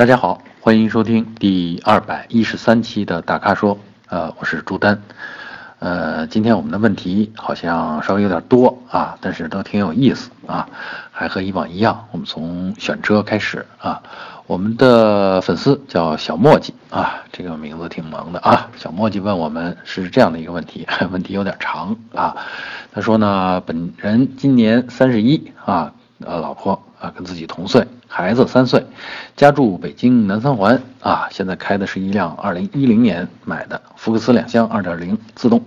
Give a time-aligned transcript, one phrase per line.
[0.00, 5.02] 大家好，欢迎收听第二百一十三期的大咖说，呃，我是朱丹，
[5.78, 10.66] 呃，今天我们的问题好像稍微有点多啊，但是都挺有意思啊，
[11.10, 14.02] 还和以往一样，我们从选车开始啊。
[14.46, 18.70] 我们的粉丝叫小墨迹啊，这个名字挺萌的啊。
[18.78, 22.34] 小墨迹问我们是这样的一个问题， 问题有点长啊。
[22.94, 27.86] 他说呢，本人今年三十一啊，呃，老婆啊跟自己同岁。
[28.06, 28.84] 孩子三岁，
[29.36, 31.28] 家住北京南三环啊。
[31.30, 35.64] 现在开的是一辆二零一零年买的福克斯两厢二点零自动，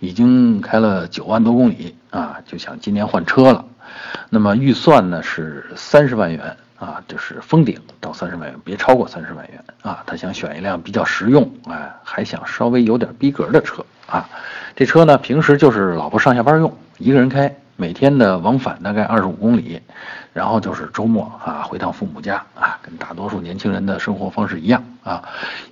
[0.00, 3.64] 已经开了九万多公里啊，就想今年换车了。
[4.28, 10.02] 那么预算呢是三十万元啊，就是封顶到三十万元，别超过三十万元啊。
[10.04, 14.28] 他想选一辆比较实用，哎，还想稍微有点逼格的车啊。
[14.74, 17.56] 这车呢，平时就是老婆上下班用，一个人开。
[17.80, 19.80] 每天的往返大概二十五公里，
[20.32, 25.22] 然后就是周末啊回趟父母家啊，跟大多数年轻人的生活方式一样啊。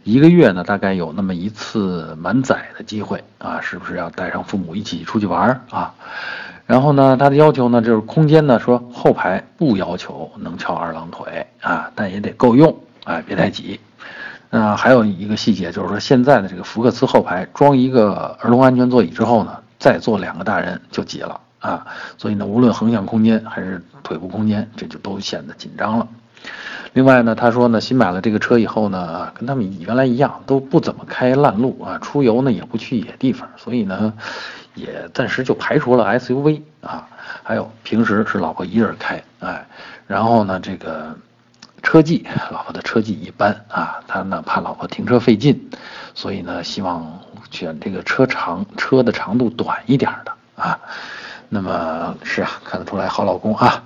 [0.04, 5.92] 一个月呢大概有那么一次满载的机会啊，是不是要带上父母一起出去玩啊？
[6.64, 13.80] 然后呢，他的要求呢就是空间呢，说后排不要求能翘二郎腿啊，但也得够用，啊，别太挤。
[14.48, 21.40] 那还有一个细节就是说，现在的这个福克斯后排装一个儿童安全座椅之后呢，再坐两个大人就挤了。
[21.66, 21.86] 啊，
[22.16, 26.06] 所以呢，无论横向空间还是腿部空间，这就都显得紧张了。
[26.92, 34.12] 另外呢，他说呢，新买了这个车以后呢，跟他们原来一样，都不怎么开烂路啊，出游呢也不去野地方，所以呢，
[34.74, 37.08] 也暂时就排除了 SUV 啊。
[37.42, 39.66] 还有平时是老婆一人开，哎，
[40.06, 41.16] 然后呢，这个
[41.82, 45.68] 车技，老婆的车技一般啊，他呢怕老婆停车费劲，
[46.14, 47.20] 所以呢，希望
[47.50, 50.78] 选这个车长车的长度短一点的啊。
[51.48, 53.84] 那么是啊，看得出来好老公啊，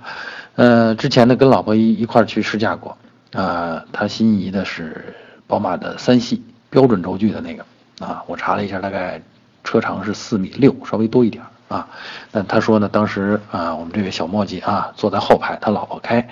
[0.55, 2.97] 呃，之前呢跟老婆一一块去试驾过，
[3.33, 5.15] 啊，他心仪的是
[5.47, 7.65] 宝马的三系标准轴距的那个，
[7.99, 9.21] 啊，我查了一下，大概
[9.63, 11.87] 车长是四米六，稍微多一点啊。
[12.31, 16.27] 但他说呢，当时啊，我们这位小墨迹啊，坐在后排，他老婆开，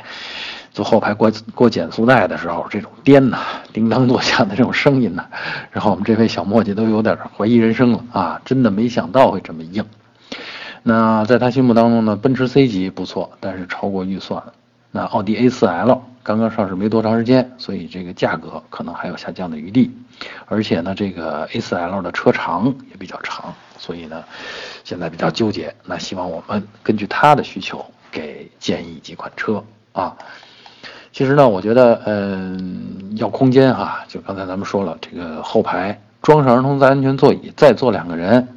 [0.72, 3.38] 坐后排过过减速带的时候，这种颠呐，
[3.72, 5.23] 叮当作响的这种声音呢，
[5.72, 9.85] 然后我们这位小墨迹都有点怀疑人生了啊，真的没想到会这么硬。
[10.89, 14.41] 那在他心目当中呢，奔驰 C 级不错，但是超过预算。
[14.89, 19.91] 那奥迪 A4L 刚刚上市没多长时间，所以这个价格可能还有下降的余地。
[20.47, 24.23] 而且呢，这个 A4L 的车长也比较长，所以呢，
[24.83, 25.72] 现在比较纠结。
[25.85, 29.63] 那希望我们根据他的需求给建议几款车
[29.94, 30.17] 啊。
[31.13, 38.47] 其实呢，我觉得，嗯，要空间哈，就刚才咱们说了，这个后排装上儿童安全座椅，再坐两个人。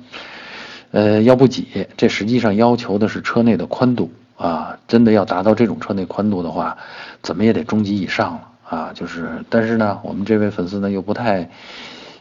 [0.92, 4.78] 呃，要不挤，这实际上要求的是车内的宽度啊！
[4.86, 6.76] 真的要达到这种车内宽度的话，
[7.22, 8.92] 怎么也得中级以上了啊！
[8.92, 11.48] 就是，但是呢，我们这位粉丝呢又不太，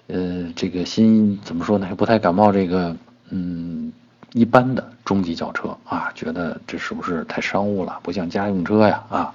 [0.07, 1.93] 呃，这个心怎么说呢？
[1.97, 2.95] 不太感冒这个，
[3.29, 3.91] 嗯，
[4.31, 7.99] 一般的中级轿车啊，觉得这是不是太商务了？
[8.01, 9.33] 不像家用车呀啊！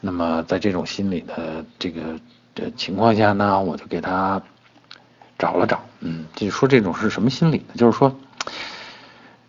[0.00, 2.00] 那么在这种心理的这个
[2.56, 4.42] 的情况下呢，我就给他
[5.38, 7.74] 找了找，嗯，就说这种是什么心理呢？
[7.76, 8.14] 就是说。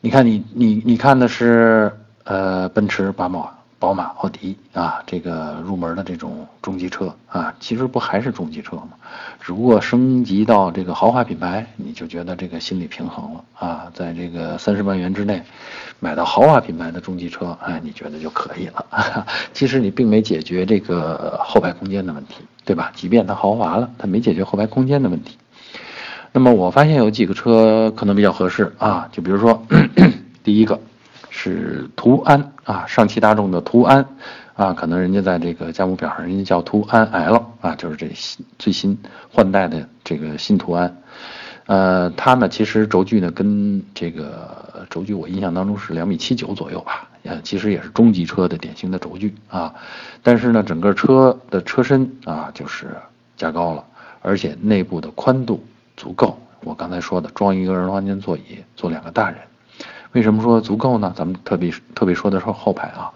[0.02, 1.92] 你看，你你你看的是
[2.26, 8.90] 呃奔驰、宝马、宝马、奥迪啊，这个入门的这种中级车啊，其实不还是中级车吗？
[9.42, 15.42] 只不过升级到这个豪华品牌，你就觉得这个心理平衡了啊，在这个三十万元之内
[16.00, 18.86] 买到豪华品牌的中级车，哎，你觉得就可以了。
[19.54, 22.92] 其实你并没解决这个后排空间的问题，对吧？
[22.96, 25.36] 即便它豪华了，它没解决后排空间的问题。
[26.36, 29.66] 那么我发现有几个车可能比较合适啊，就比如说，
[30.44, 30.78] 第一个
[31.30, 34.06] 是途安啊，上汽大众的途安
[34.54, 38.98] 啊，可能人家在这个价目表上人家叫途安 L 啊，就是这新最新
[39.32, 40.98] 换代的这个新途安，
[41.68, 49.74] 呃，它呢其实轴距呢跟这个轴距我印象当中是两米七九左右吧，呃，其实也是中级车的典型的轴距啊，
[50.22, 52.88] 但是呢整个车的车身啊就是
[53.38, 53.86] 加高了，
[54.22, 55.64] 而且内部的宽度。
[55.98, 59.40] 足够，我刚才说的装一个儿童安全座椅，坐两个大人。
[60.12, 61.14] 为什么说足够呢？
[61.16, 63.12] 咱们特别特别说的是后排啊，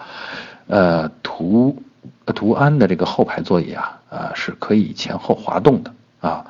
[0.68, 1.82] 呃，途
[2.26, 6.46] 途安的这个后排座椅啊，呃，是可以前后滑动的啊。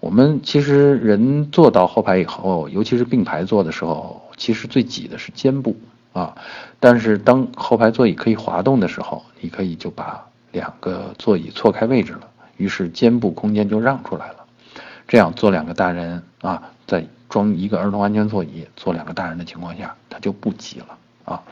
[0.00, 5.76] 我们其实人坐到后排以后，尤其是并排坐的时候，其实最挤的是肩部
[6.12, 6.36] 啊。
[6.78, 12.20] 但是当后排座椅可以滑动的时候，你可以就把两个座椅错开位置了，
[12.56, 14.37] 于是肩部空间就让出来了。
[15.08, 20.86] 这样坐两个大人啊，在装一个儿童安全座椅，坐两个大人的情况下，它就不挤了
[21.24, 21.42] 啊。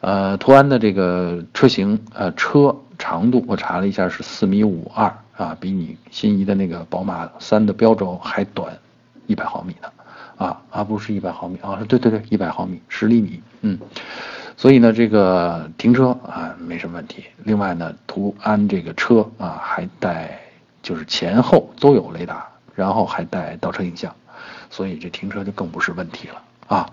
[0.00, 8.78] 呃，途安的这个车型，呃，车长度我查了一下是四米五二啊，比你心仪的那个宝马三的标轴还短
[9.26, 9.88] 一百毫米呢，
[10.36, 13.78] 啊啊，不是一百毫米啊，对对对，一百毫米，十厘米，嗯，
[14.56, 17.24] 所以呢，这个停车啊没什么问题。
[17.42, 20.40] 另外呢，途安这个车啊还带
[20.82, 24.14] 就是前后都有雷达，然后还带倒车影像，
[24.70, 26.42] 所以这停车就更不是问题了。
[26.68, 26.90] 啊。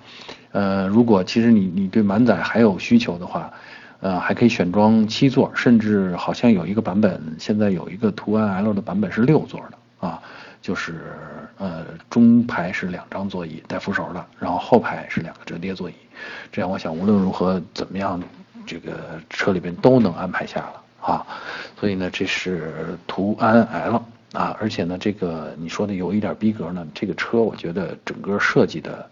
[0.52, 3.54] 呃，如果其实你你对满载还有需求的话，
[4.00, 10.08] 呃，还可以选装七座，甚至好像有一个版本，现在有一个途安 L 的版本是六座的。
[10.08, 10.20] 啊，
[10.62, 11.02] 就是
[11.58, 15.94] 呃中排是两张座椅带扶手的，然后后排是两个折叠座椅，
[16.52, 18.20] 这样我想无论如何怎么样，
[18.66, 20.82] 这个车里边都能安排下了。
[21.02, 21.28] 啊，
[21.80, 24.04] 所以呢，这是途安 L
[24.34, 29.10] 啊，而且呢，这个你说的有一点逼格呢，这个车我觉得整个设计的。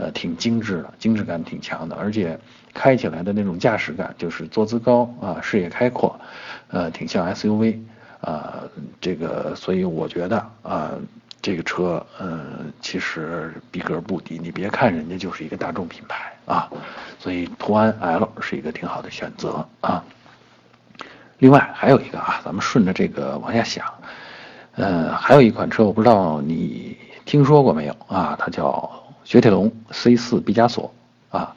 [0.00, 2.38] 呃，挺精致的，精致感挺强的，而且
[2.72, 6.16] 开起来的那种驾驶感，就是坐姿高啊，视野开阔，
[6.68, 7.80] 呃，挺像 SUV
[8.20, 8.62] 啊，
[9.00, 10.92] 这个，所以我觉得啊，
[11.42, 12.40] 这个车，呃，
[12.80, 14.38] 其实逼格不低。
[14.40, 16.70] 你别看人家就是一个大众品牌啊，
[17.18, 20.04] 所以途安 L 是一个挺好的选择啊。
[21.38, 23.84] 另外还有一个啊，咱们顺着这个往下想，
[24.78, 26.96] 呃，还有一款车，我不知道你
[27.26, 28.34] 听说过没有啊？
[28.38, 28.90] 它叫。
[29.24, 30.90] 雪铁龙 C4 毕加索
[31.28, 31.54] 啊，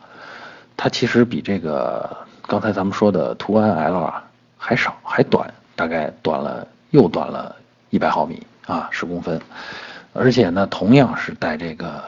[0.75, 4.21] 它其实比这个刚才咱们说的途安 L 啊
[4.57, 7.55] 还少，还短，大概短了又短了
[7.89, 9.39] 一百毫米啊，十公分，
[10.11, 12.03] 而且呢，同样是带这个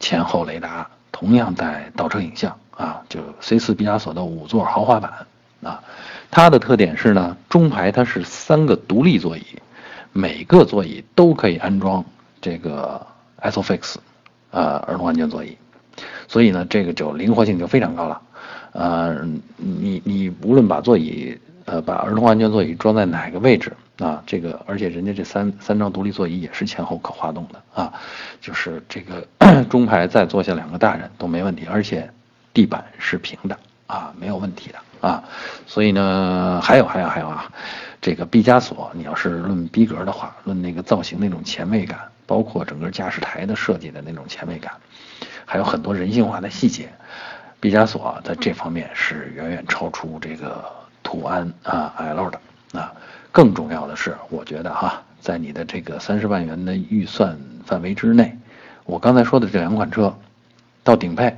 [0.00, 5.10] 前后雷达，同样带倒车影像啊，就 C4 毕加索的五座豪华版
[5.62, 5.82] 啊，
[6.30, 9.46] 它的特点是呢，中排它是三个独立座椅，
[10.16, 12.04] 每个座椅都可以安装
[12.40, 13.06] 这个
[13.42, 13.96] ISOFIX。
[14.52, 15.54] 呃，儿童安全座椅，
[16.28, 18.22] 所以呢，这个就灵活性就非常高了。
[18.72, 19.14] 呃，
[19.56, 21.36] 你你无论把座椅
[21.66, 27.92] 呃把儿童安全座椅装在哪个位置啊，这个而且人家这三三张独立座椅也是前后可滑动的啊，
[28.40, 29.26] 就是这个
[29.68, 32.08] 中排再坐下两个大人都没问题，而且
[32.54, 35.24] 地板是平的啊，没有问题的啊。
[35.66, 37.50] 所以呢，还有还有还有啊，
[38.00, 41.98] 这个毕加索，你要是论逼格的话，论那个造型那种前卫感。
[42.28, 44.72] 包括整个驾驶台的设计的那种前卫感，
[45.44, 46.88] 还有很多人性化的细节，
[47.60, 50.64] 毕加索在这方面是远远超出这个
[51.04, 52.92] 途安啊 L 的啊。
[53.30, 58.36] 更重要的是，我觉得哈，在你的这个三十万元的预算范围之内，
[58.86, 60.12] 我刚才说的这两款车，
[60.82, 61.32] 到顶配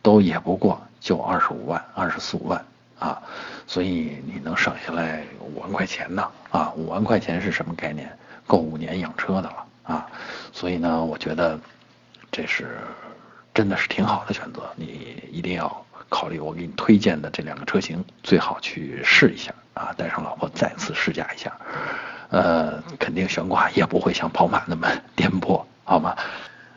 [0.00, 2.64] 都也不过就二十五万、二十四五万
[3.02, 3.20] 啊，
[3.66, 6.72] 所以你能省下来五万块钱呢啊？
[6.76, 8.08] 五万块钱是什么概念？
[8.46, 9.64] 够五年养车的了。
[9.82, 10.06] 啊，
[10.52, 11.58] 所以呢，我觉得
[12.30, 12.78] 这是
[13.52, 21.52] 真的是挺好的选择，你一定要考虑我给你推荐的这两个车型，最好去试一下啊，带上老婆再次试驾一下，
[22.30, 26.16] 呃，肯定悬挂也不会像宝马那么颠簸，好吗？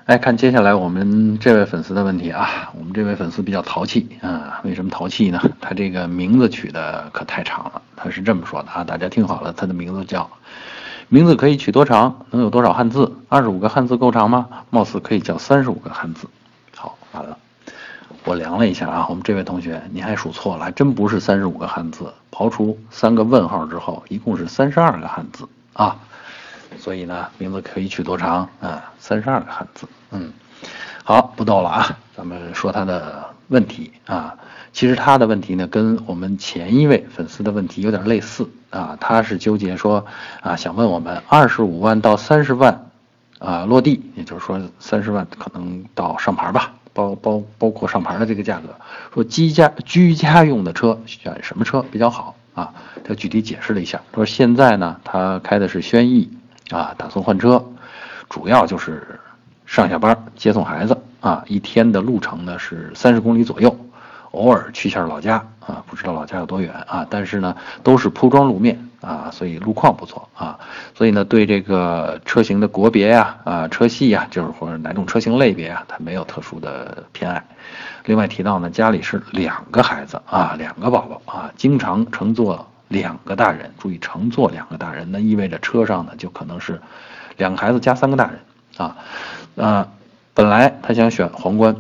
[0.06, 5.42] 哎，看接下来我们这位粉丝的问题啊，我们这位粉丝比较淘气啊，为什么淘气呢？
[5.60, 10.30] 他这个名字取的可太长了，他是这么说的啊，大家听好了，他的名字叫。
[11.10, 12.24] 名字可以取多长？
[12.30, 13.12] 能有多少汉字？
[13.30, 14.48] 二十五个汉字够长吗？
[14.70, 16.28] 貌似可以叫三十五个汉字。
[16.76, 17.36] 好，完了，
[18.26, 22.14] 我量了一下啊，我们这位同学，你还数错了，还真不是三十五个汉字。
[22.32, 25.98] 刨除三个问号之后，一共是三十二个汉字啊。
[26.80, 28.92] 所以呢，名字可以取多长啊？
[29.00, 29.88] 三十二个汉字。
[30.12, 30.32] 嗯，
[31.04, 34.36] 好，不逗了啊，咱们说他的问题啊。
[34.74, 38.98] 其实他的问题呢，跟我们前一位粉丝的问题有点类似啊。
[39.00, 40.06] 他是纠结说
[40.42, 42.88] 啊，想问我们二十五万到三十万
[43.40, 48.76] 啊落地，也就是说三十万可能到上牌吧，包包包括上牌的这个价格。
[49.14, 52.74] 说居家居家用的车选什么车比较好啊？
[53.06, 56.30] 他具体解释了一下，说现在呢他开的是轩逸
[56.70, 57.64] 啊，打算换车，
[58.30, 59.20] 主要就是
[59.66, 63.76] 上下班接送孩子啊，一天的路程呢是三十公里左右。
[64.32, 70.60] 偶尔去一下老家啊，不知道老家有多远啊，但是呢，都是铺装路面啊，所以路况不错啊，
[70.94, 77.42] 所以呢，对这个车型的国别呀、啊车系呀，就是或者哪种车型类别啊，他没有特殊的偏爱。
[78.04, 86.80] 另外提到呢，家里是两个孩子啊，两个宝宝啊，经常乘坐两个大人，注意乘坐两个大人，那意味着车上呢就可能是
[87.38, 88.40] 两个孩子加三个大人
[88.78, 88.98] 啊。
[89.56, 89.88] 啊，
[90.34, 91.76] 本来他想选皇冠，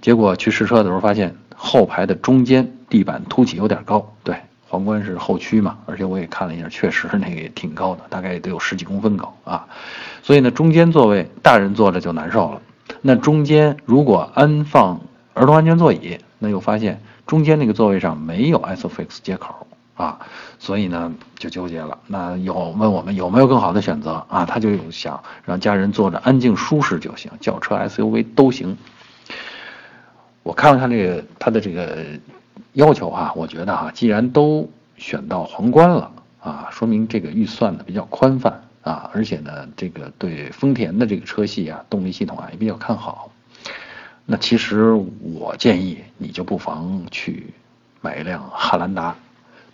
[0.00, 1.36] 结果去试车的时候发现。
[1.56, 4.36] 后排的中间地板凸起有点高，对，
[4.68, 9.66] 皇冠是后驱嘛，而且我也看了一下，确实那个也挺高的，大概也得有十几公分高啊。
[10.22, 12.60] 所以呢，中间座位大人坐着就难受了。
[13.00, 15.00] 那中间如果安放
[15.32, 20.18] 儿童安全座椅，那又发现中间那个座位上没有 ISOFIX 接口啊，
[20.58, 21.98] 所以呢就纠结了。
[22.06, 24.44] 那有问我们有没有更好的选择啊？
[24.44, 28.76] 他就想让家人坐着安静舒适就行，轿车 SUV 都行。
[30.42, 32.04] 我看了看这个他的这个
[32.72, 36.10] 要求啊，我觉得哈，既然都选到皇冠了
[36.40, 43.30] 啊，说明这个预算呢比较宽泛啊，而且呢，这个对丰田的这个车系啊，动力系统啊也比较看好。
[44.26, 47.54] 那其实我建议你就不妨去
[48.00, 49.16] 买一辆汉兰达，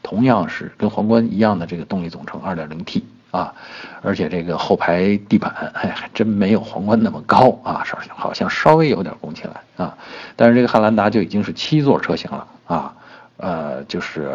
[0.03, 3.55] 同样是跟皇冠一样的这个动力总成 2.0T 啊，
[4.03, 9.97] 而且这个后排地板哎还真没有皇冠那么高啊，稍好像稍微有点拱起来啊，
[10.37, 12.95] 但是这个汉兰达就已经是七座车型了啊，
[13.37, 14.31] 呃就是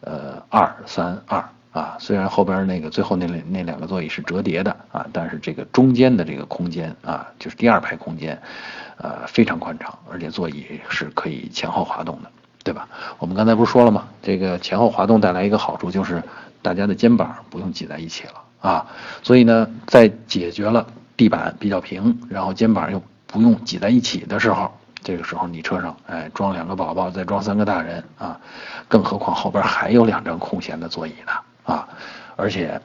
[0.00, 8.40] 呃二三二啊，虽然后边那个最后那两那两个座椅是折叠的啊，但是这个中间的这个空间啊，就是第二排空间。
[9.00, 12.28] 呃，非常宽敞，而且座椅是可以前后滑动的，
[12.64, 12.88] 对吧？
[13.18, 14.08] 我们刚才不是说了吗？
[14.22, 16.22] 这个前后滑动带来一个好处就是
[16.60, 18.86] 大家的肩膀不用挤在一起了啊。
[19.22, 20.86] 所以呢，在解决了
[21.16, 24.70] 地板比较平，然后肩膀又不用挤在一起的时候，
[25.02, 28.38] 这个时候你车上哎装两个宝宝，再装三个大人啊，
[28.86, 31.88] 更何况后边还有两张空闲的座椅呢啊！
[32.36, 32.80] 而且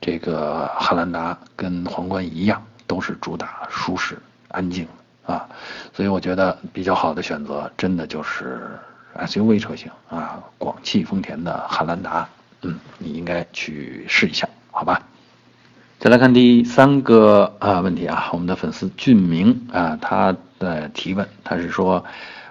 [0.00, 4.18] 这个汉兰达跟皇冠一样，都是主打舒适
[4.48, 4.86] 安静。
[5.28, 5.46] 啊，
[5.92, 8.78] 所以我觉得比较好的选择，真的就是
[9.14, 12.26] SUV 车型啊，广汽丰田的汉兰达，
[12.62, 15.02] 嗯，你应该去试一下，好吧？
[15.98, 22.02] 再来看第三个啊问题啊，我们的粉丝俊明啊，他的提问，他是说，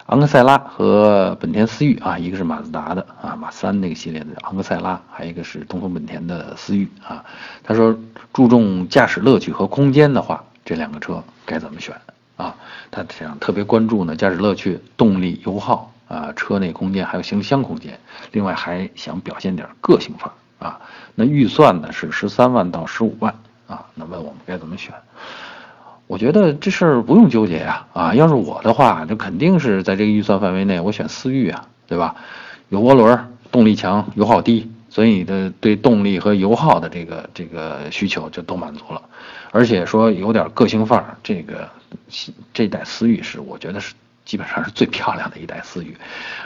[0.05, 7.25] 昂克赛拉和本田思域啊，一个是马自达的啊，马三那个系列的昂克赛拉，还有一个是东风本田的思域啊，
[7.63, 7.97] 他说
[8.33, 11.95] 注重驾驶乐趣和空间的话，这两个车该怎么选？
[12.37, 12.55] 啊，
[12.89, 17.99] 他想特别关注呢，驾驶乐趣、动力、油耗啊，车内空间还有行李箱空间，
[18.31, 20.79] 另外还想表现点个性范儿啊。
[21.15, 23.33] 那预算呢是十三万到十五万
[23.67, 23.87] 啊。
[23.95, 24.93] 那问我们该怎么选？
[26.05, 28.13] 我觉得这事儿不用纠结呀啊。
[28.13, 32.15] 要是我的话，那肯定是在这个预算范围内，我选思域啊，对吧？
[32.69, 39.01] 有涡轮，动力强，油耗低，所以你的对动力和油耗的这个这个需求就都满足了。
[39.51, 41.69] 而且说有点个性范儿，这个。
[42.53, 43.93] 这代思域是我觉得是
[44.25, 45.95] 基本上是最漂亮的一代思域，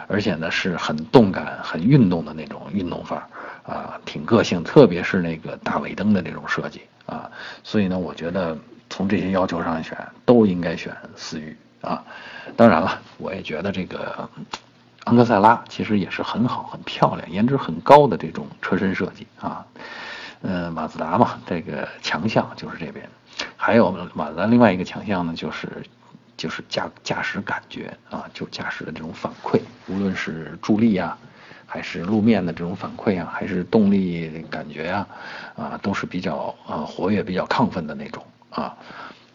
[0.07, 3.25] 而且呢是很动感、很运动的那种运动范儿
[3.71, 7.29] 啊，挺个性，特别是那个大尾灯的这种设计啊，
[7.63, 8.55] 所以呢，我觉得
[8.87, 12.03] 从这些要求上选都应该选思域啊。
[12.55, 14.29] 当然了，我也觉得这个
[15.05, 19.65] 昂克赛拉其实也是很好、很漂亮、颜值很高的这种车身设计啊。
[20.43, 23.07] 嗯，马自达嘛，这个强项就是这边。
[23.55, 25.67] 还有马自达另外一个强项呢，就是
[26.37, 31.17] 就是驾驾驶感觉啊，就驾驶的这种反馈，无论是助力啊，
[31.65, 35.07] 还是路面的这种反馈啊，还是动力感觉啊，
[35.55, 38.75] 啊，都是比较啊活跃、比较亢奋的那种啊。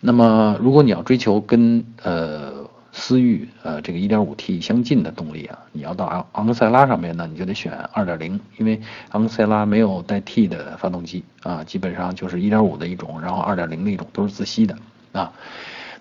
[0.01, 2.56] 那么如果你要追求跟呃
[2.99, 14.75] 思域呃这个 1.5T 相近的动力啊，你要到昂昂克赛拉上面呢，你就得选2.0，因为昂克赛拉没有带 T 的发动机啊，基本上就是1.5的一种，然后2.0的一种，都是自吸的
[15.13, 15.31] 啊。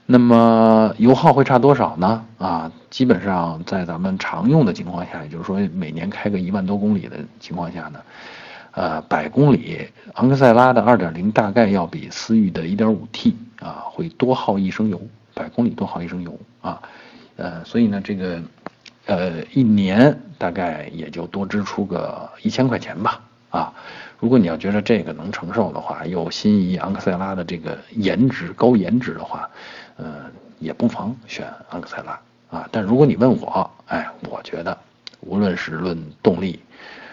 [0.08, 2.24] 那么油耗会差多少呢？
[2.38, 8.00] 啊，基本上在咱们常用的情况下，也就是说每年开个一万多公里的情况下呢，
[8.72, 15.02] 呃，百公里昂克赛拉的2.0大概要比思域的 1.5T 啊会多耗一升油，
[15.36, 16.82] 百公里多耗一升油啊，
[17.36, 18.42] 呃，所以呢，这个
[19.06, 23.74] 呃一年大概也就多支出个一千块钱吧啊。
[24.20, 29.48] 如果你要觉得这个能承受的话，又心仪昂克赛拉的这个颜值高颜值的话。
[29.98, 30.26] 呃，
[30.60, 32.68] 也不妨选昂克赛拉啊。
[32.70, 34.78] 但如果你问我，哎，我觉得
[35.22, 36.60] 无论是论动力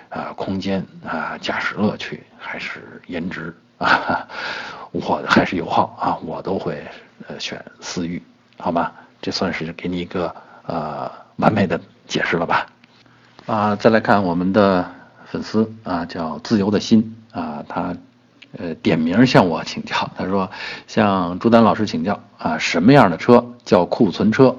[0.09, 4.26] 啊、空间啊、驾驶乐趣还是颜值啊，
[4.93, 6.83] 我还是油耗啊，我都会
[7.27, 8.23] 呃选思域，
[8.59, 8.93] 好吧？
[9.21, 10.33] 这算是给你一个
[10.67, 12.67] 呃完美的解释了吧？
[13.47, 14.89] 啊，再来看我们的
[15.27, 17.97] 粉丝啊，叫自由的心啊，他。
[18.59, 20.51] 呃，点名向我请教，他说
[20.87, 24.55] 向朱丹老师请教啊，什么样的车叫库存车？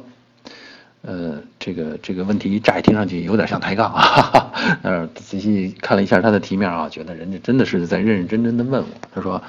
[1.05, 4.51] 呃，这个这个问题乍一听上去有点像抬杠啊，
[4.83, 8.87] 呃，仔细看了一下他的题面啊，觉得人家真的是在认认真真的问我。
[9.13, 9.41] 他说，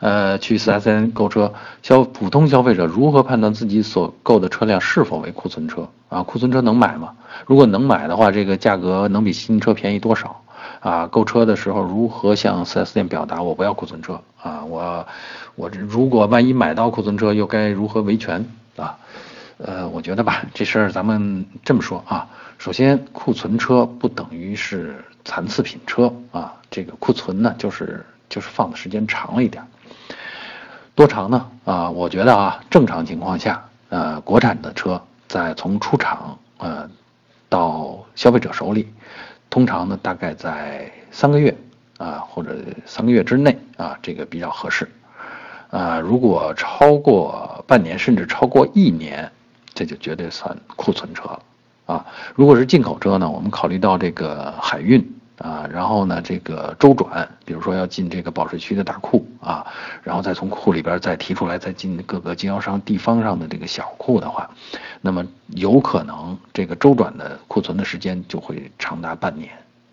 [0.00, 6.22] 呃，去四 S 店购车，消普通消费者如何判断自己所购的车辆是否为库存车啊？
[6.22, 7.14] 库存车能买吗？
[7.46, 10.42] 如果能买的话，这个价格能比新车便宜多少？
[10.80, 14.62] 啊，购车的时候如何向 4S 店表达我不要库存车啊？
[14.66, 15.06] 我
[15.54, 18.44] 我这如果万一买到库存车，又该如何维权
[18.76, 18.98] 啊？
[19.58, 29.66] 呃，我觉得吧，这事儿咱们这么说啊，首先库存车不等于是残次品车啊，这个库存呢就是就是放的时间长了一点，
[30.94, 31.50] 多长呢？
[31.64, 36.88] 啊，我觉得啊，正常情况下，呃，国产的车在从出厂呃
[37.48, 38.88] 到消费者手里，
[39.50, 41.56] 通常呢大概在三个月
[41.96, 42.54] 啊或者
[42.86, 44.88] 三个月之内啊，这个比较合适。
[45.70, 49.30] 啊，如果超过半年，甚至超过一年，
[49.78, 51.42] 这就绝对算库存车了
[51.86, 52.04] 啊。
[52.34, 55.00] 如果是进口车呢，我们考虑到这个海运
[55.38, 59.64] 啊，然后呢这个周转，比如说要进这个保税区的大库啊，
[60.02, 64.50] 然后再从库里边再提出来，再进各个经销商地方上的这个小库的话，
[65.00, 69.48] 那么有可能这个周转的库存的时间就会长达半年。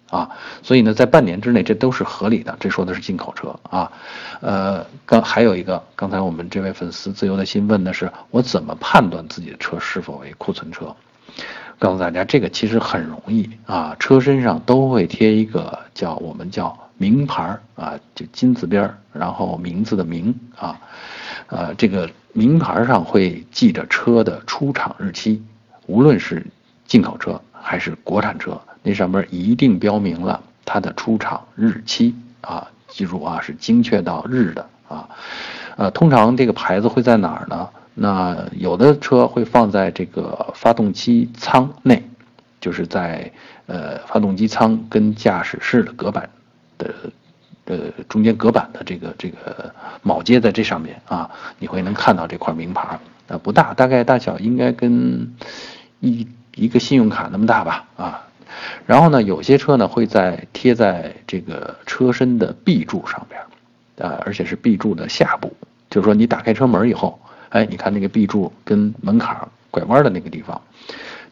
[0.10, 0.30] 啊，
[0.62, 2.56] 所以呢，在半年之内，这都是合理的。
[2.60, 3.92] 这说的是进口车啊，
[4.40, 10.96] 呃，刚还有一个，刚才我们这位粉丝自由的心问的是，我怎么判断自己的车是否为库存车？
[11.80, 20.80] 告诉大家，这个其实很容易啊，车身上都会贴一个叫我们叫名牌啊，就金字边然后名字的名啊，
[21.48, 25.44] 呃，这个名牌上会记着车的出厂日期，
[25.88, 26.46] 无论是
[26.86, 28.62] 进口车还是国产车。
[28.86, 35.10] 那上面一定标明了它的出厂日期啊，记住啊，是精确到日的啊。
[35.76, 37.68] 呃，通常这个牌子会在哪儿呢？
[37.96, 42.04] 那有的车会放在这个发动机舱内，
[42.62, 43.32] 就是在
[43.66, 46.30] 呃发动机舱跟驾驶室的隔板
[46.78, 46.94] 的
[47.66, 47.78] 呃
[48.08, 49.74] 中间隔板的这个这个
[50.04, 53.00] 铆接在这上面啊，你会能看到这块名牌
[53.30, 55.34] 啊，不大，大概大小应该跟
[56.02, 58.22] 一一个信用卡那么大吧啊。
[58.86, 63.42] 然后呢，有些车呢会在贴在这个车身的 B 柱上边，
[64.08, 65.52] 啊，而且是 B 柱的下部，
[65.90, 69.36] 就是说你打开车门以后，哎，你看那个 B 柱跟门槛
[69.72, 70.62] 拐弯的那个地方，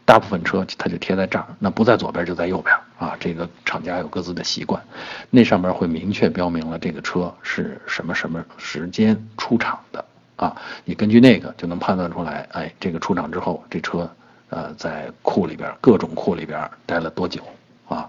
[0.04, 3.16] 大部分车它就贴在这儿，那不在左边就在右边啊。
[3.20, 4.82] 这个厂家有各自的习惯，
[5.30, 14.10] 那上面会明确标明了这个车是什么什么时间出厂的啊，你根据那个就能判断出来，哎，这个出厂之后这车。
[14.50, 17.42] 呃，在库里边各种库里边待了多久
[17.88, 18.08] 啊？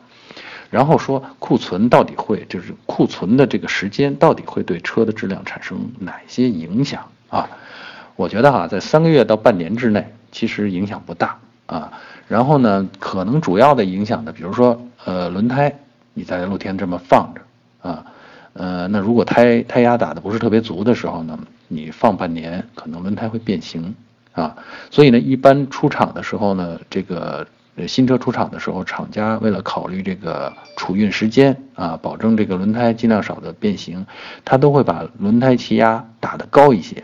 [0.69, 7.49] 然后说库存到底会就是库存的这个时间到底会对车的质量产生哪些影响啊？
[8.15, 11.93] 我觉得哈，在三个月到半年之内，其实影响不大啊。
[12.27, 15.73] 然后呢，可能主要的影响的，比如说呃轮胎，
[16.13, 18.05] 你在露天这么放着啊，
[18.53, 23.95] 呃，那如果胎胎压打的不是特别足的时候呢，你放半年，可能轮胎会变形。
[24.35, 24.55] 啊，
[24.91, 27.47] 所以呢，一般出厂的时候呢，这个
[27.87, 34.05] 新车出厂的时候，厂家为了考虑这个储运时间啊，保证这个轮胎尽量少的变形，
[34.43, 37.03] 他都会把轮胎气压打得高一些。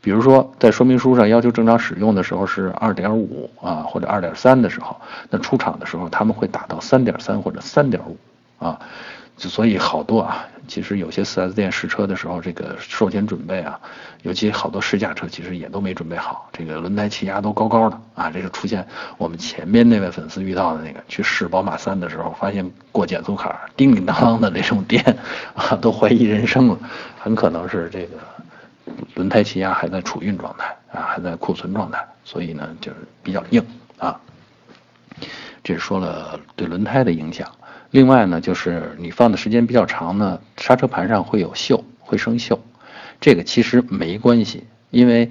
[0.00, 4.96] 比如说，在说明书上要求正常使用的时候是二点五啊，或者二点三的时候，
[5.30, 8.16] 那出厂的时候他们会打到三点三或者三点五
[8.58, 8.78] 啊。
[9.38, 13.78] 就所以好多啊，其实有些 4S 店试车的时候，这个售前准备啊，
[14.22, 18.84] 尤其好多试驾车其实也都没准备好，这个轮胎气压都高高的啊，这就出现
[19.16, 25.16] 我们前面那位粉丝遇到的那个，去试宝马三的时候，发现过减速坎叮叮当当的那种电
[25.54, 26.76] 啊，都怀疑人生了，
[27.20, 28.18] 很可能是这个
[29.14, 33.64] 轮胎气压还在储运状态啊，还在库存状态，所以呢就是比较硬
[33.98, 34.20] 啊。
[35.62, 37.48] 这是说了对轮胎的影响。
[37.90, 42.58] 另外呢，就是你放的时间比较长呢，刹车盘上会有锈，会生锈。
[43.18, 45.30] 这个其实没关系，因为，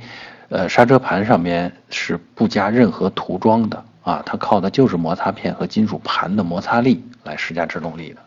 [0.49, 8.17] 呃，刹车盘上面是不加任何涂装的啊，它靠的就是摩擦片和金属盘的摩擦力来施加制动力的。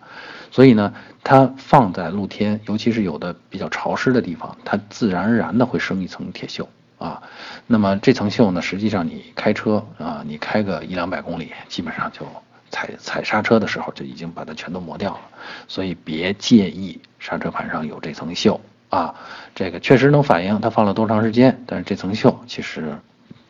[0.52, 6.66] 所以呢，它放在露天，尤其是有的比较潮湿的地方，它自然而然的会生一层铁锈
[6.98, 7.20] 啊。
[7.66, 12.24] 那么这层锈呢，实际上你开车啊，你开个一两百公里，基本上就。
[12.70, 15.20] 踩踩刹车的时候就已经把它全都磨掉了，
[15.68, 19.14] 所以别介意刹车盘上有这层锈啊，
[19.54, 22.96] 这个确实能反映它放了多长时间，但是这层锈其实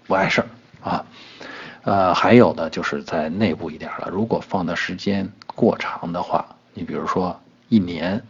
[0.06, 0.46] 不碍事儿
[0.82, 1.04] 啊。
[1.82, 8.22] 呃，还有的就是在内部一点了，如果放的时间过长的话，你比如说一年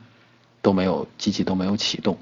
[0.62, 2.16] 都没有机器都没有启动，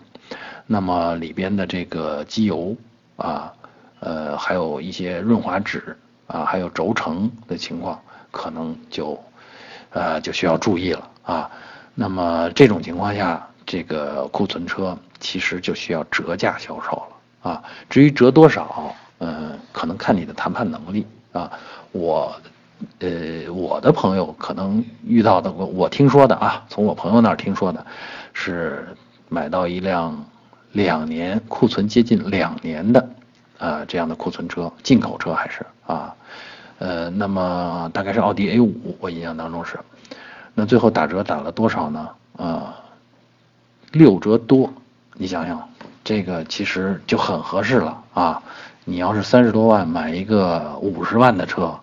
[0.66, 2.74] 那么里边的这个机油
[3.16, 3.52] 啊，
[4.00, 8.00] 呃，还有一些润滑脂啊，还有轴承的情况。
[8.30, 9.18] 可能就，
[9.90, 11.50] 呃，就需要注意了啊。
[11.94, 17.62] 那么这种情况下，这个库存车其实就需要折价销售了啊。
[17.90, 21.50] 至于折多少，嗯，可能看你的谈判能力啊。
[21.92, 22.32] 我，
[23.00, 27.84] 呃，我的朋友可能遇到的，我我听说的啊，从我朋友那儿听说的，
[28.32, 28.86] 是
[29.28, 30.24] 买到一辆
[30.72, 33.08] 两年库存接近两年的
[33.58, 36.14] 啊这样的库存车，进口车还是啊，
[36.78, 39.78] 呃，那么大概是奥迪 A 五，我印象当中是，
[40.54, 42.08] 那最后打折打了多少呢？
[42.36, 42.76] 啊，
[43.92, 44.72] 六折多，
[45.14, 45.68] 你想想，
[46.04, 48.42] 这个其实就很合适了啊。
[48.84, 51.78] 你要是三十多万买一个五十万的车，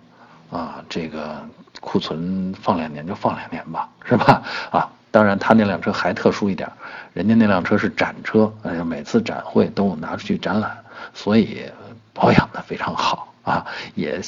[0.50, 1.38] 啊，这个
[1.82, 4.42] 库存放两年就放两年吧，是吧？
[4.72, 6.72] 啊，当然他那辆车还特殊一点，
[7.14, 10.76] 人家那辆车是展车，哎，每次展会都拿出去展览，
[11.14, 11.66] 所以
[12.14, 14.20] 保养的非常好啊，也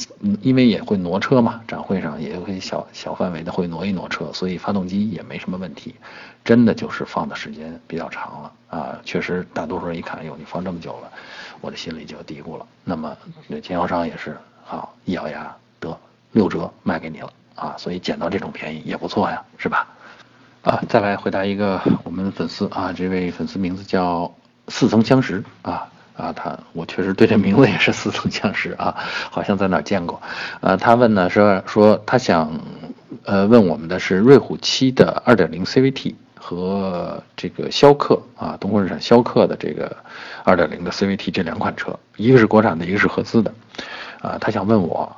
[0.42, 5.96] 因为也会挪车嘛，展会上也会小小范围的会挪一挪车，所以发动机也没什么问题，
[6.46, 11.12] 真的就是放的时间比较长了啊，确实大多数人一看，哟，你放这么久了。
[11.60, 12.66] 我的心里就嘀咕了。
[12.84, 14.38] 那么，那经销商也是
[14.70, 15.98] 啊，一咬牙得
[16.32, 19.88] 六折卖给你了啊，所以捡到这种便宜也不错呀，是吧？
[20.62, 24.32] 啊，再来回答一个我们粉丝啊，这位粉丝名字叫
[24.68, 28.96] 似曾相识啊啊，他我确实对这名字也是似曾相识啊，
[29.32, 30.22] 好像在哪见过。
[30.62, 32.60] 呃，他问呢是说他想
[33.24, 36.16] 呃问我们的是瑞虎七的二点零 CVT。
[36.40, 39.98] 和这个逍客啊，东风日产逍客的这个
[40.46, 43.54] 二点零的 CVT 这两款车，一个是国产的，一个是合资的，
[44.22, 45.14] 啊，他想问我，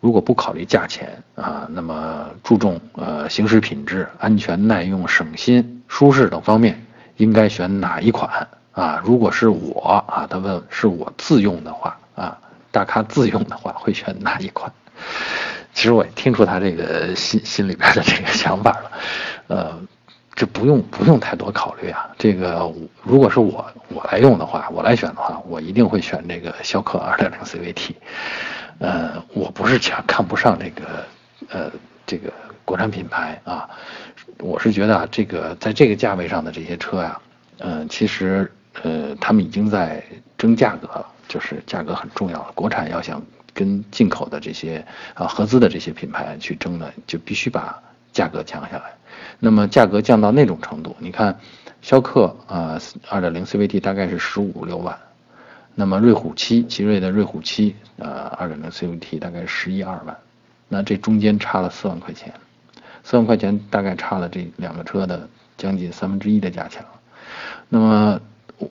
[0.00, 6.82] 如果不考虑价钱啊，那么注重呃行驶品质、安全、耐用、省心、舒适等方面，
[7.18, 9.00] 应该选哪一款啊？
[9.04, 12.38] 如果是我啊，他问是我自用的话啊，
[12.70, 14.72] 大咖自用的话会选哪一款？
[15.72, 18.90] 其实我也听出他这个心心里边的这个想法了，
[19.48, 19.80] 呃。
[20.36, 22.10] 这不用不用太多考虑啊！
[22.18, 22.68] 这个
[23.04, 27.92] 如果是我我来用的话，我来选的话，我一定会选这个逍客2.0 CVT。
[28.80, 31.06] 呃，我不是看看不上这个
[31.50, 31.70] 呃
[32.04, 32.32] 这个
[32.64, 33.70] 国产品牌啊，
[34.40, 37.20] 我是觉得啊，这个在这个价位上的这些车呀，
[37.58, 38.50] 嗯，其实
[38.82, 40.02] 呃他们已经在
[40.36, 42.42] 争价格了，就是价格很重要。
[42.54, 44.84] 国产要想跟进口的这些
[45.14, 47.80] 啊合资的这些品牌去争呢，就必须把
[48.12, 48.92] 价格降下来。
[49.38, 51.38] 那么价格降到那种程度，你看，
[51.82, 54.98] 逍客啊，二点零 CVT 大概是十五六万，
[55.74, 60.16] 那么瑞虎七，奇瑞的瑞虎七，呃，二点零 CVT 大概十一二万，
[60.68, 62.34] 那这中间差了四万块钱，
[63.04, 66.88] 四万块钱大概差了这两个车的将近三分之一的价钱了。
[67.68, 68.20] 那么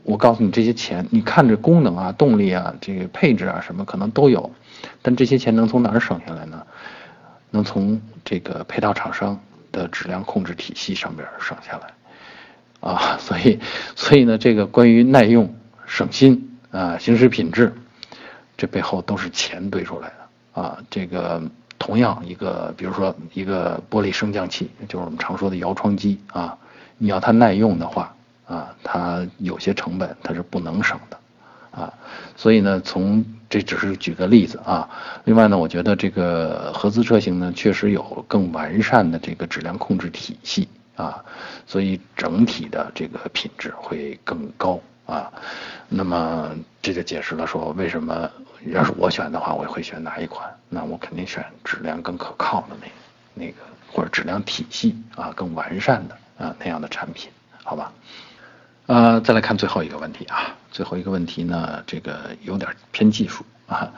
[0.03, 4.51] 我告诉你这些钱，你看着功能啊、动力啊、这个配置啊什么可能都有，
[5.01, 6.65] 但这些钱能从哪儿省下来呢？
[7.51, 9.39] 能从这个配套厂商。
[9.73, 13.59] 的质量控制体系上边省下来，啊，所以，
[13.95, 15.51] 所以呢，这个关于耐用、
[15.87, 17.73] 省心啊、行驶品质，
[18.55, 20.77] 这背后都是钱堆出来的啊。
[20.91, 21.41] 这个
[21.79, 26.55] 同样一个，比如说一个玻璃升降器，就是我们常说的摇窗机啊，
[26.99, 31.17] 你要它耐用的话啊，它有些成本它是不能省的。
[31.71, 31.91] 啊，
[32.35, 34.87] 所以呢，从这只是举个例子啊。
[35.25, 41.25] 另外呢，我觉得这个合资车型呢，确实有更完善的这个质量控制体系啊，
[41.65, 45.33] 所以整体的这个品质会更高啊。
[45.89, 48.29] 那么这就解释了说，为什么
[48.67, 50.47] 要是我选的话，我会选哪一款？
[50.69, 52.87] 那我肯定选质量更可靠的那
[53.33, 53.55] 那个，
[53.91, 57.31] 或者质量体系啊更完善的啊那样的产品，
[57.63, 57.91] 好吧？
[58.85, 63.89] 呃，再来看最后一个问题啊，最后一个问题呢，这个有点偏技术啊，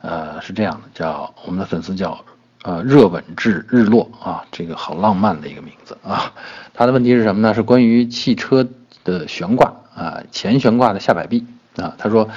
[0.00, 2.24] 呃，是这样的，叫我们的粉丝叫
[2.62, 6.32] 呃热吻至日落啊，这个好浪漫的一个名字啊，
[6.72, 7.52] 他的问题是什么呢？
[7.52, 8.64] 是关于汽车
[9.02, 12.28] 的悬挂啊，前悬挂的下摆臂啊，他说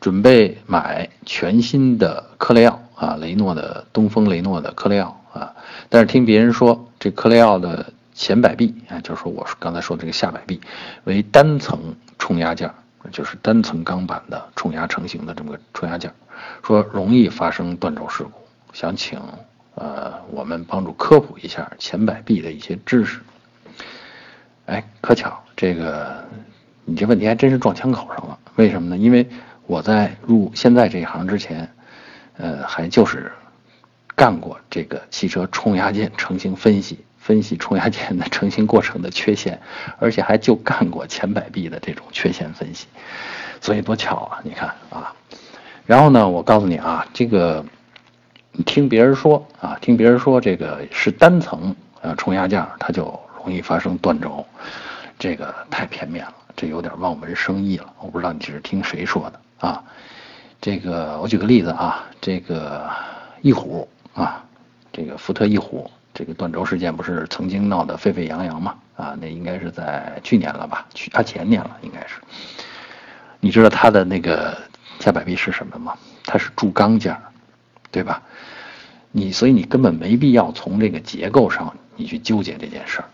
[0.00, 5.52] 准备买全新的科雷傲啊，雷诺的东风雷诺的科雷傲啊，
[5.90, 7.92] 但是听别人说这科雷傲的。
[8.20, 10.60] 前摆臂啊，就是说我刚才说的这个下摆臂
[11.04, 12.70] 为单层冲压件，
[13.10, 16.12] 就是单层钢板的冲压成型的这么个冲压件，
[16.62, 18.32] 说容易发生断轴事故，
[18.74, 19.18] 想请
[19.74, 23.20] 呃我们帮助科普一下前摆臂的一些知识。
[24.66, 26.22] 哎，可巧，这个
[26.84, 28.38] 你这问题还真是撞枪口上了。
[28.56, 28.98] 为什么呢？
[28.98, 29.26] 因为
[29.66, 31.72] 我在入现在这一行之前，
[32.36, 33.32] 呃，还就是
[34.14, 36.98] 干过这个汽车冲压件成型分析。
[37.20, 39.60] 分析冲压件的成型过程的缺陷，
[39.98, 42.86] 而且还就干过前摆臂的这种缺陷分析，
[43.60, 44.40] 所以多巧啊！
[44.42, 45.14] 你看啊，
[45.84, 47.64] 然后呢，我告诉你啊，这个
[48.52, 54.44] 你听别人说啊，听别人说这个是单层呃冲压件，它就容易发生断轴，
[55.18, 57.92] 这个太片面了，这有点望文生义了。
[58.00, 59.84] 我不知道你是听谁说的啊？
[60.60, 62.90] 这个我举个例子啊，这个
[63.42, 64.42] 翼虎啊，
[64.90, 65.90] 这个福特翼虎。
[66.20, 68.74] 这个断轴事件不是曾经闹得沸沸扬扬吗？
[68.94, 70.86] 啊，那应该是在去年了吧？
[70.92, 72.16] 去啊前年了，应该是。
[73.40, 74.54] 你知道它的那个
[74.98, 75.96] 下摆臂是什么吗？
[76.26, 77.16] 它是铸钢件
[77.90, 78.20] 对吧？
[79.10, 83.04] 你所以你根本没必要从这个结构上你去纠结这件事儿。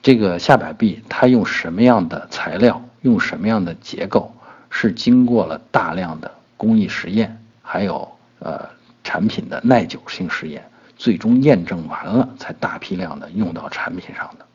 [0.00, 4.34] 这个下摆臂它用什么样的材料，用什么样的结构，
[4.70, 8.66] 是经过了大量的工艺实验，还有呃
[9.02, 14.46] 产品的耐久性实验，最终验证完了才大批量的用到产品上的。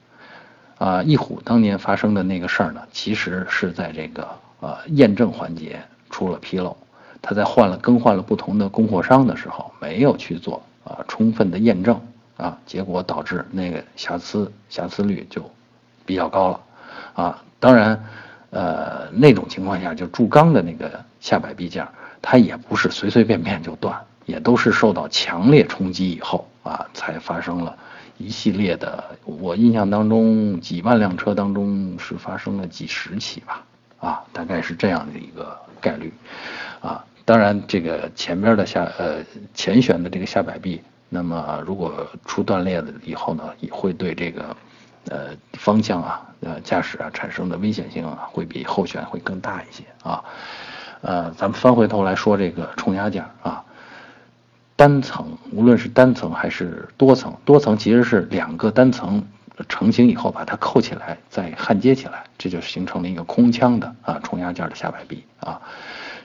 [0.86, 4.28] 啊，翼虎当年发生的那个事儿呢，其实是在这个
[4.62, 6.78] 呃验证环节出了纰漏，
[7.21, 11.99] 他在换了更换了不同的供货商的时候，没有去做啊充分的验证
[12.38, 15.52] 啊，结果导致那个瑕疵瑕疵率就
[16.06, 16.62] 比较高了
[17.13, 17.43] 啊。
[17.60, 18.02] 当然，
[18.52, 21.86] 呃那种情况下就铸钢的那个下摆臂件，
[22.21, 23.99] 它也不是随随便便就断，
[24.30, 27.76] 也都是受到强烈冲击以后啊才发生了。
[28.22, 33.63] 一系列的，我印象当中几万辆车当中是发生了几十起吧，
[33.98, 36.12] 啊，大概是这样的一个概率，
[36.82, 44.54] 啊，当然这个前边的下呃前悬的这个下摆臂，那么如果出断裂了以后呢，也会对这个
[45.08, 50.22] 呃方向啊呃驾驶啊产生的危险性啊会比后悬会更大一些啊，
[51.00, 53.63] 呃，咱们翻回头来说这个冲压件啊。
[54.80, 59.22] 单层，无论是单层还是多层，多层其实是两个单层
[59.68, 65.60] 成型以后把它扣起来，再焊接起来，这就形成了一个空腔的啊冲压件的下摆臂啊。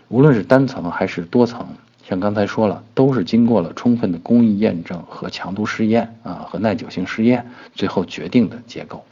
[0.07, 1.67] 无论是单层还是多层，
[2.09, 9.05] 像刚才说了，都是经过了充分的工艺验证和强度试验啊和耐久性试验，最后决定的结构。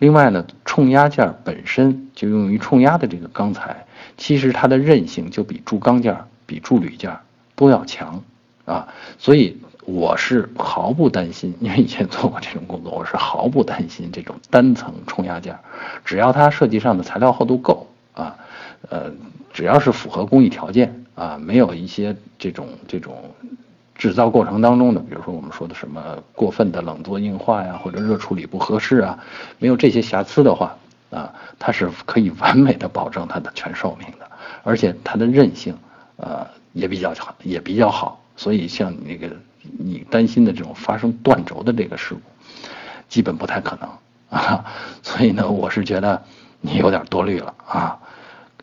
[0.00, 6.16] 另外呢，冲压件本身就用于冲压的这个钢材，其实它的韧性就比铸钢件、
[6.46, 7.16] 比铸铝件
[7.54, 8.24] 都要强。
[8.64, 15.58] 啊，所以我是毫不担心，因为以前做过这种工作，我是毫不担心这种单层冲压件，
[16.04, 18.36] 只要它设计上的材料厚度够啊，
[18.88, 19.10] 呃，
[19.52, 23.16] 只要是符合工艺条件啊，没有一些这种这种
[23.96, 29.18] 制造过程当中的，比如说我们说的什么过分的冷作硬化呀，或者热处理不合适啊，
[29.58, 30.76] 没有这些瑕疵的话
[31.10, 34.30] 啊，它是可以完美的保证它的全寿命的，
[34.62, 35.76] 而且它的韧性
[36.16, 38.21] 呃也比较好，也比较好。
[38.42, 39.36] 所以，像你那个
[39.78, 42.20] 你担心的这种发生断轴的这个事故，
[43.08, 43.88] 基本不太可能
[44.36, 44.64] 啊。
[45.00, 46.20] 所以呢，我是觉得
[46.60, 47.96] 你有点多虑了啊。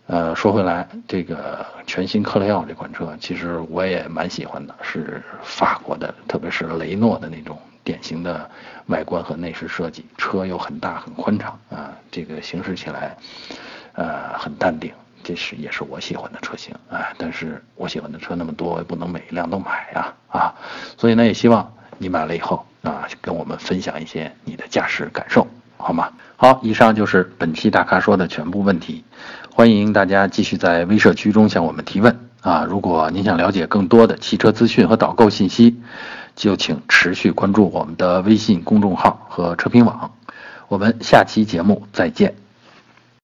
[0.07, 8.49] 呃，说回来，这个全新克雷奥这款车，其实我也蛮喜欢的，是法国的，特别是雷诺的那种典型的
[8.87, 13.15] 外观和内饰设计，车又很大很宽敞啊，这个行驶起来，
[13.93, 14.91] 呃，很淡定。
[15.23, 20.53] 这是也是我喜欢的车型，哎，但是我喜欢的车那么多，也不能每一辆都买呀，啊，
[20.97, 26.09] 所以呢，也希望你买了以后啊，跟我们分享一些你的驾驶感受，好吗？
[26.37, 29.03] 好，以上就是本期大咖说的全部问题，
[29.53, 32.65] 欢迎大家继续在微社区中向我们提问啊。
[32.67, 35.81] 如果您想了解更多的汽车资讯和导购信息，
[36.35, 40.13] 就请持续关注我们的微信公众号和车评网，
[40.69, 42.48] 我们下期节目再见。